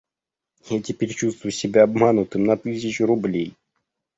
Я 0.67 0.81
теперь 0.81 1.13
чувствую 1.13 1.51
себя 1.51 1.83
обманутым 1.83 2.43
на 2.43 2.57
тысячу 2.57 3.05
рублей 3.05 3.53